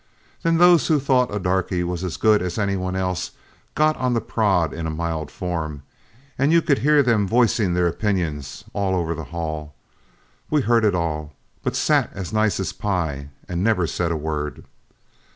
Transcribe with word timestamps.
Then 0.41 0.57
those 0.57 0.87
who 0.87 0.99
thought 0.99 1.31
a 1.31 1.37
darky 1.37 1.83
was 1.83 2.03
as 2.03 2.17
good 2.17 2.41
as 2.41 2.57
any 2.57 2.75
one 2.75 2.95
else 2.95 3.33
got 3.75 3.95
on 3.97 4.15
the 4.15 4.19
prod 4.19 4.73
in 4.73 4.87
a 4.87 4.89
mild 4.89 5.29
form, 5.29 5.83
and 6.39 6.51
you 6.51 6.59
could 6.59 6.79
hear 6.79 7.03
them 7.03 7.27
voicing 7.27 7.75
their 7.75 7.85
opinions 7.85 8.63
all 8.73 8.95
over 8.95 9.13
the 9.13 9.25
hall. 9.25 9.75
We 10.49 10.61
heard 10.61 10.85
it 10.85 10.95
all, 10.95 11.33
but 11.61 11.75
sat 11.75 12.09
as 12.15 12.33
nice 12.33 12.59
as 12.59 12.73
pie 12.73 13.29
and 13.47 13.63
never 13.63 13.85
said 13.85 14.11
a 14.11 14.17
word. 14.17 14.63